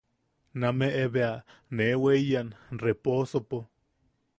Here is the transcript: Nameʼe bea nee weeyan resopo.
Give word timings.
Nameʼe 0.61 1.03
bea 1.13 1.31
nee 1.75 1.95
weeyan 2.03 2.49
resopo. 2.81 3.57